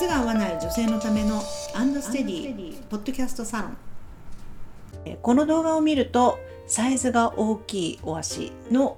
[0.00, 1.42] 靴が合わない女性のための
[1.74, 3.76] アンドステディポッドキャストサロン。
[5.04, 8.96] えーこの動画を見るとサイズが大きいお足の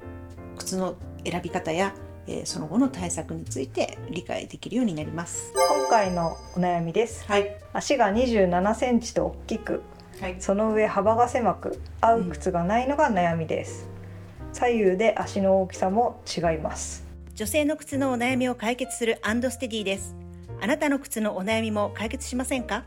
[0.57, 0.95] 靴の
[1.25, 1.93] 選び方や、
[2.29, 5.53] えーその後の対策について理解できるようになります。
[5.81, 7.27] 今回のお悩みです。
[7.27, 9.83] はい、足が27センチと大きく
[10.21, 13.89] はい、その上幅が狭く合う靴がないのが悩みです。
[14.53, 17.05] 左右で足の大きさも違います。
[17.35, 20.22] 女性の靴のお悩みを解決するアンドステディです
[20.63, 22.85] あなたの靴のお悩みも解決しませんか？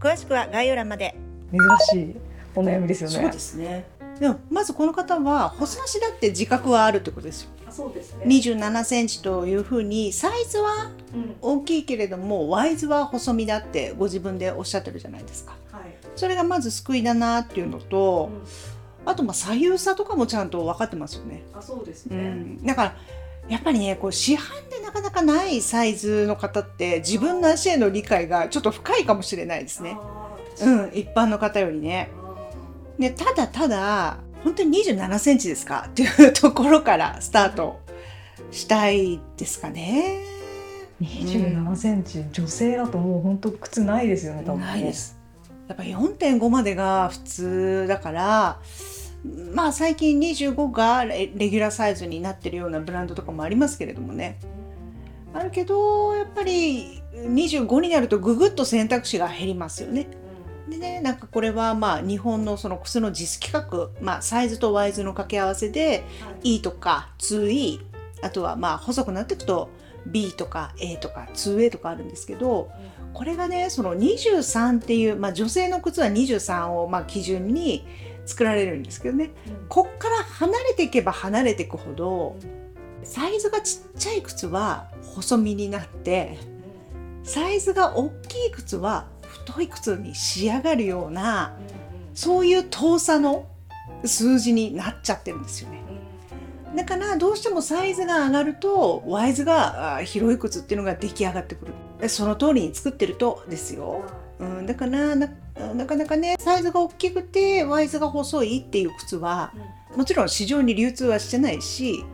[0.00, 1.14] 詳しくは概要欄まで
[1.52, 1.60] 珍
[2.02, 2.16] しい
[2.56, 3.84] お悩みですよねそうですね。
[4.18, 7.50] でもまずこの方は細足だって自覚はあるってことですよ。
[7.68, 15.54] そうですね27センチというふうにサイズはうん大きいけれどもワイズは細身だってご自分でおっしゃってるじゃないですか。
[15.70, 18.30] はいそれがまず救いだなっていうのと、
[19.04, 21.42] あとまあ左右差とかもちゃんと分かってますよね。
[21.54, 22.96] あそうですうん、だから
[23.48, 29.96] やっぱりねこう市販でなかなかないサイズの方って自分の足への理解がちょっと深いかもしれないですね。
[30.62, 32.10] うん、一般の方よりね。
[32.98, 35.86] ねただただ本当に27センチですか？
[35.90, 37.80] っていうところからスタート
[38.50, 40.18] したいですかね。
[41.00, 45.16] 27センチ、女性だともう本当靴ないですよね多分ねないです。
[45.68, 48.58] やっぱ4.5までが普通だから
[49.54, 54.36] まあ最近25がレレギュラーサイズになってるようなブランドとかもありますけれどもね
[55.32, 60.08] あるけどやっぱり25になるとぐぐっと選択肢が減りますよね。
[60.68, 66.04] でねなんかこれはまあ日本のその靴の実規格、まあ、サイズとワイズの掛け合わせで
[66.42, 67.80] E とか 2E
[68.22, 69.70] あとはまあ細くなっていくと
[70.06, 72.70] B とか A とか 2A とかあるんですけど
[73.12, 77.86] これがねその23っていう、まあ、女性の靴は23をまあ基準に
[78.26, 79.30] 作られるんですけどね。
[79.68, 82.36] こっから離れていけば離れていくほど
[83.04, 86.38] サイズがちっちゃい靴は細身になって
[87.24, 91.56] サイズが大きい靴は太い靴に仕上がるような
[92.14, 93.46] そういう遠さの
[94.04, 95.80] 数字になっちゃってるんですよね。
[96.76, 101.72] だからどうしてもサイズが上がるとワイズがあ広い靴っていうのが出来上がってくる。
[102.00, 104.02] でその通りに作ってるとですよ、
[104.38, 105.28] うん、だからな
[105.74, 109.52] なかなかねサイズが大きくてワイズが細いっていう靴は
[109.96, 112.04] もちろん市場に流通はしてないし、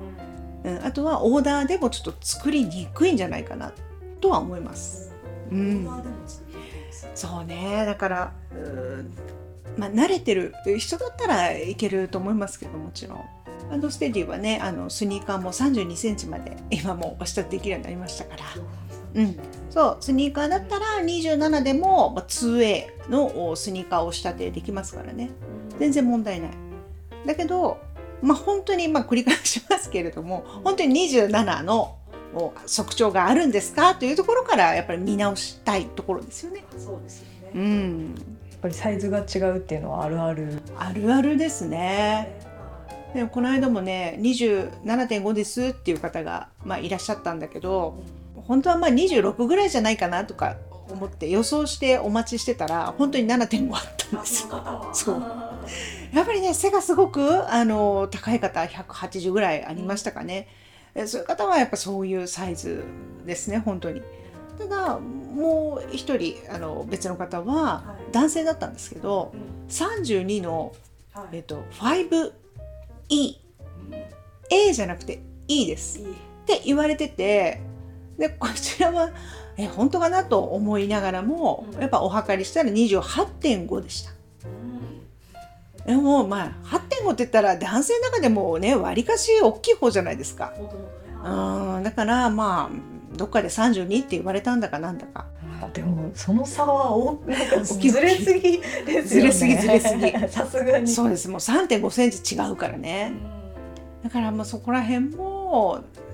[0.84, 3.72] あとはオーダーでもちょっと作りにくいんじゃないかな
[4.20, 5.12] とは思います。
[5.50, 5.88] うん、
[7.14, 7.84] そうね。
[7.86, 8.32] だから
[9.76, 13.24] まあ慣れてる人だったらいけると思いますけどもちろん。
[13.70, 18.44] アンドステディはねあのスニーカーも3 2センチまで今も押し立てできるようになりましたから、
[19.14, 19.36] うん、
[19.70, 25.30] そうスニーカーだったら27でもまあ 2A のスニーカーを押し立てできますからね。
[25.78, 26.50] 全然問題ない。
[27.26, 27.78] だけど
[28.22, 31.96] まあ本当にまあ繰り返しますけれども本当に27の
[32.34, 36.64] お測徴があるんですかというところからやっぱり見直したいところですよね。
[36.76, 37.50] そうですよね。
[37.54, 38.14] うん、
[38.50, 40.60] やっぱりサイズが違うっていうのはあるある。
[40.76, 42.46] あるあるですね。
[43.14, 47.98] でもこの間もね27.5ですっていう方が、まあ、いらっしゃったんだけど
[48.46, 50.56] 本当はまあ26ぐらいじゃないかなとか
[50.90, 54.90] 思って予想してお待ちしてたら本当に7.5あったんですよ。
[54.92, 55.22] そう
[56.14, 60.48] やっぱりね背がすごくあの高い方180ぐらいありましたかね、
[60.94, 62.84] えそういう方はやっぱそういうサイズ
[63.24, 64.02] ですね本当に。
[64.58, 69.34] ただもう一人あの別の方は男性だったんですけど
[69.68, 70.72] 32の
[71.32, 73.36] えっと、5E。
[74.50, 76.00] A じゃなくて E です。
[76.00, 76.02] っ
[76.46, 77.60] て言われてて、
[78.18, 79.10] で、こちらは、
[79.58, 84.12] え、本当かなと思いながらも、うんやっぱお測りしたら28.5でした。
[85.86, 90.52] でも、まあ、8.5って言ったら男性の中でもね、わりかし大きい方じゃないですか。
[91.24, 95.26] うん、だから、まあ、どっかで32って言われたんだかなんだか。
[95.62, 101.28] あでもその差はおなんか大きいずれすぎですよねずれすぎずれすぎ さすがにそうです。
[101.28, 103.12] もう3.5センチ違うからね。
[104.02, 105.35] だからまあそこら辺も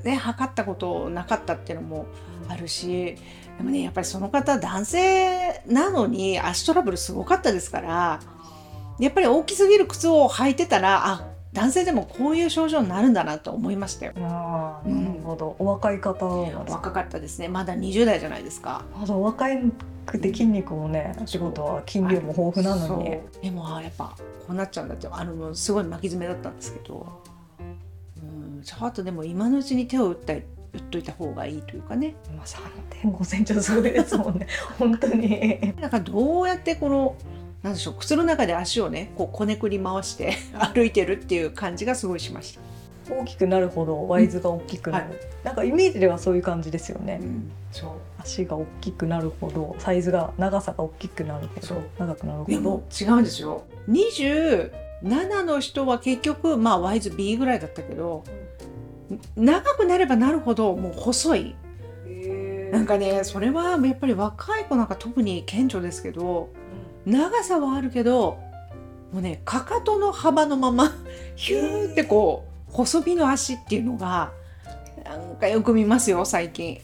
[0.05, 2.07] ね測ったことなかったっていうのも
[2.49, 3.17] あるし
[3.59, 8.21] でもねやっぱりその方男性なのに足トラブルすごかったですから
[8.99, 14.13] やっぱり大きすぎる靴を履いてたらあ男性でもこういう症状になるんだなと思いましたよ。
[14.15, 17.49] なるほど、お若い方若かったですね。
[17.49, 18.85] まだ20代じゃないですか。
[19.01, 19.47] あとお若
[20.07, 23.19] くて筋肉もね仕事は筋量も豊富なのに。
[23.43, 27.32] でもあやっぱこうなっちゃうんだってあのもうすごい巻き爪だったんですけど、うん、
[28.63, 32.15] ちょっとでも今のうちに手を打った打っといた方がいいというかね。
[32.35, 34.47] まあ3.5センチはすごいですもんね。
[34.79, 35.75] 本当に。
[35.81, 37.17] だからどうやってこの
[37.63, 40.35] なんでしょう靴の中で足をねこうこねくり回して
[40.75, 42.61] 歩いてるっていう感じがすごいしました。
[43.11, 45.11] 大きくなるほどワイズが大きくなる、うん。
[45.13, 47.21] はなんかイメージではそういう感じですよね、
[47.73, 47.91] そう。
[48.19, 51.79] 足が大きくなるほどサイズが長さが大きくなるほそう。
[51.99, 53.65] ど長くなるほでも違うんですよ。
[53.89, 54.71] 27
[55.45, 58.23] の人は結局まあワイズ B ぐらいだったけど
[59.37, 61.55] 長くなればなるほどもう細い。
[62.73, 66.49] なんかねそれはやっぱり若い子なんか特に顕著ですけど
[67.05, 68.39] 長さはあるけど
[69.13, 70.95] もうねかかとの幅のまま
[71.37, 74.33] ヒューってこう細身の足っていうのが
[75.05, 76.81] なんかよく見ますよ最近。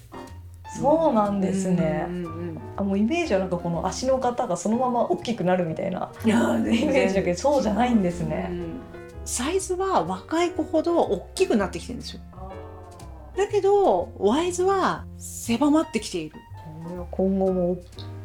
[0.79, 8.81] そうなんですね、うんうんうんあもうイメージはなんかこの足の型がそのまま大きくなるみたいなイメージだけどそうじゃないんですね、うん
[9.29, 12.23] サイズは若い子ほど大きくなってきてるんですよ。
[13.37, 16.37] だけどワイズは狭まってきている。
[16.83, 17.77] これは今後も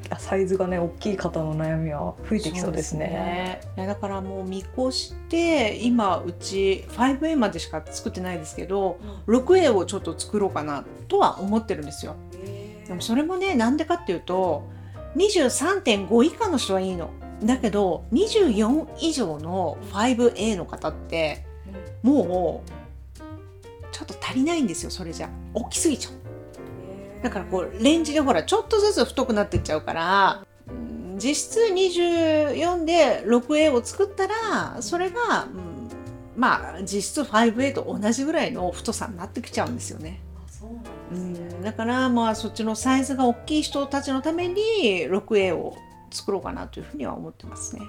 [0.10, 3.60] あサイズがね大きい方の悩みは増えてきそうですね。
[3.76, 8.98] いやだからもう見越して今うち 5A までしか作ってないですけど
[9.28, 12.16] 6A をちょっと作ろうかなとは思ってるんですよ。
[12.88, 14.70] でもそれもねなんでかっていうと
[15.18, 17.10] 23.5以下の人はいいの。
[17.46, 21.46] だけど24以上の 5A の方って
[22.02, 22.72] もう
[23.92, 26.14] ちょっと足りないんですよそれじゃ大きすぎちゃう。
[27.24, 30.72] だからこうレンジでほらちょっとずつ太くなってっちゃうからう
[31.16, 35.74] ん実質24で 6A を作ったらそれが、うん
[36.36, 40.20] まあ実質 5A と同じぐらいの太さになってきちゃうんですよね。
[41.12, 45.78] うんだからまあそっちのサイズが大きい人たちのために 6A を
[46.14, 47.82] 作ろうかなというふうには思ってますね。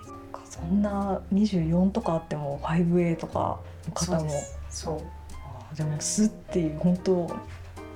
[0.44, 4.31] そんな24とかあっても 5A とかの方も
[4.71, 5.00] そう
[5.73, 7.37] あでもスっていう本当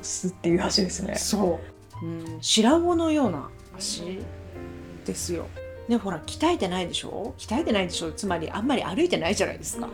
[0.03, 1.15] スっていう足ですね。
[1.17, 1.61] そ
[2.03, 4.21] う、うん、白魚のような足
[5.05, 5.47] ですよ。
[5.89, 7.35] ねほら鍛えてないでしょ？
[7.39, 8.13] 鍛えてないでしょ？
[8.13, 9.89] つまりあんまり歩いてないじゃないですか。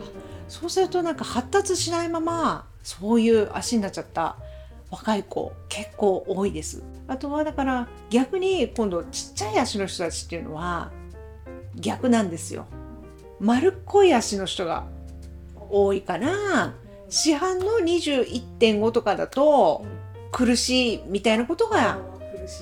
[0.47, 4.37] そうするとなんか発達しないままそういう足になっちゃった
[4.89, 6.83] 若い子結構多いです。
[7.07, 10.91] あとはだから逆に今度ちっちゃい足の人たちっていうのは
[11.75, 12.65] 逆なんですよ。
[13.39, 14.85] 丸っこい足の人が
[15.69, 16.73] 多いから
[17.09, 19.85] 市販の21.5とかだと
[20.31, 21.99] 苦しいみたいなことが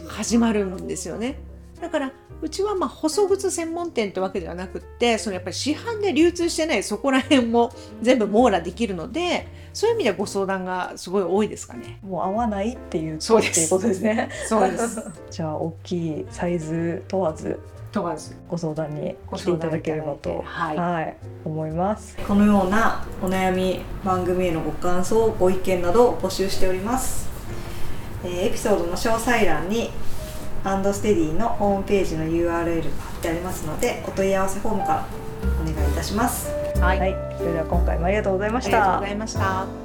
[0.08, 1.38] 始まるんですよね。
[1.83, 12.00] だからうちはまあ細靴専門店ってわけではなくってそのやっぱり市販で流通してないそこら辺も全部網羅できるのでそういう意味ではご相談がすごい多いですかね。
[12.01, 14.30] もう合わないっていうそうですっていうことですね。
[14.47, 15.03] そうです。
[15.30, 17.59] じゃあ大きいサイズ問わず
[17.91, 22.18] 問わずご相談に来ていただければとはいはい、思います。
[22.18, 27.29] このようなお悩み番組へのご感想ご意見などを募集しております、
[28.24, 29.91] えーエピソードの詳細欄に
[30.63, 35.06] アンドステディのホームページの URL が貼ってありますのでお問い合わせフォームから
[35.62, 39.12] お願いいたしますはい、はい、それでは今回もありがとうございまあしたりがとうござ。
[39.12, 39.82] いました。